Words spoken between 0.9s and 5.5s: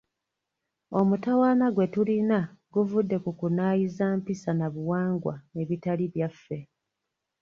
Omutawaana gwe tulina guvudde ku kunaayiza mpisa na buwangwa